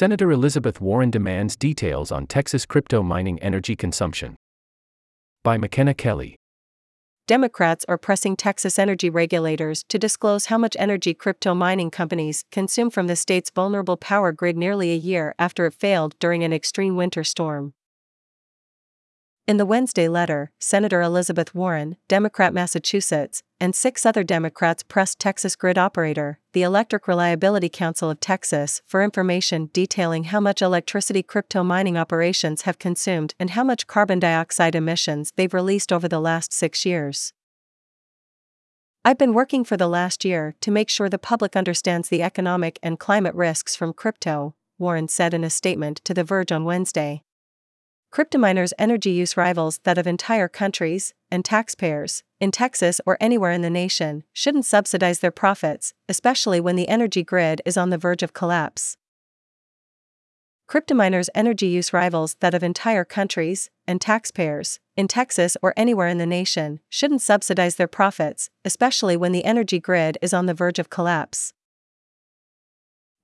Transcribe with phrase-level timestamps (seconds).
[0.00, 4.34] Senator Elizabeth Warren demands details on Texas crypto mining energy consumption.
[5.44, 6.36] By Makena Kelly.
[7.26, 12.88] Democrats are pressing Texas energy regulators to disclose how much energy crypto mining companies consume
[12.88, 16.96] from the state's vulnerable power grid nearly a year after it failed during an extreme
[16.96, 17.74] winter storm.
[19.46, 25.56] In the Wednesday letter, Senator Elizabeth Warren, Democrat Massachusetts, and six other Democrats pressed Texas
[25.56, 31.64] grid operator, the Electric Reliability Council of Texas, for information detailing how much electricity crypto
[31.64, 36.52] mining operations have consumed and how much carbon dioxide emissions they've released over the last
[36.52, 37.32] six years.
[39.04, 42.78] I've been working for the last year to make sure the public understands the economic
[42.82, 47.22] and climate risks from crypto, Warren said in a statement to The Verge on Wednesday.
[48.12, 53.60] Cryptominers' energy use rivals that of entire countries, and taxpayers, in Texas or anywhere in
[53.60, 58.24] the nation, shouldn't subsidize their profits, especially when the energy grid is on the verge
[58.24, 58.96] of collapse.
[60.68, 66.18] Cryptominers' energy use rivals that of entire countries, and taxpayers, in Texas or anywhere in
[66.18, 70.80] the nation, shouldn't subsidize their profits, especially when the energy grid is on the verge
[70.80, 71.52] of collapse.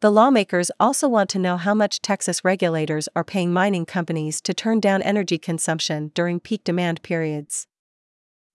[0.00, 4.52] The lawmakers also want to know how much Texas regulators are paying mining companies to
[4.52, 7.66] turn down energy consumption during peak demand periods.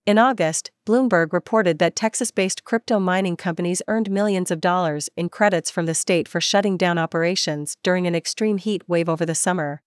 [0.05, 5.29] In August, Bloomberg reported that Texas based crypto mining companies earned millions of dollars in
[5.29, 9.35] credits from the state for shutting down operations during an extreme heat wave over the
[9.35, 9.81] summer.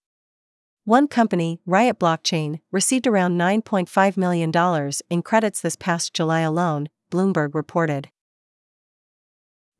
[0.85, 4.53] One company, Riot Blockchain, received around $9.5 million
[5.09, 8.11] in credits this past July alone, Bloomberg reported.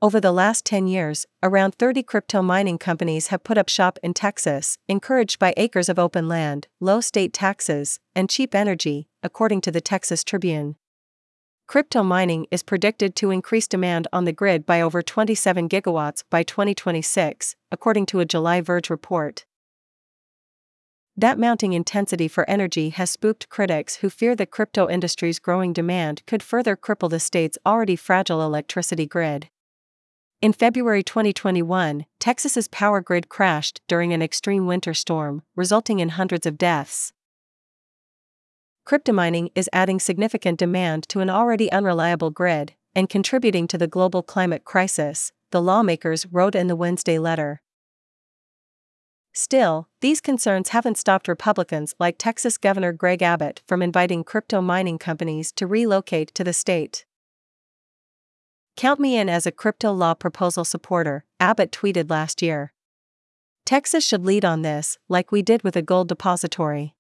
[0.05, 4.13] Over the last 10 years, around 30 crypto mining companies have put up shop in
[4.13, 9.71] Texas, encouraged by acres of open land, low state taxes, and cheap energy, according to
[9.71, 10.77] the Texas Tribune.
[11.67, 16.43] Crypto mining is predicted to increase demand on the grid by over 27 gigawatts by
[16.43, 19.47] 2026, according to a July Verge report.
[21.17, 26.21] That mounting intensity for energy has spooked critics who fear the crypto industry's growing demand
[26.27, 29.49] could further cripple the state's already fragile electricity grid.
[30.45, 36.45] In February 2021, Texas's power grid crashed during an extreme winter storm, resulting in hundreds
[36.45, 37.15] of deaths.
[38.87, 44.23] Cryptomining is adding significant demand to an already unreliable grid and contributing to the global
[44.23, 47.63] climate crisis, the lawmakers wrote in the Wednesday letter.
[49.33, 54.99] Still, these concerns haven't stopped Republicans like Texas Governor Greg Abbott from inviting crypto mining
[54.99, 57.07] companies to relocate to the state.
[58.77, 62.73] Count me in as a crypto law proposal supporter, Abbott tweeted last year.
[63.65, 66.95] Texas should lead on this, like we did with a gold depository.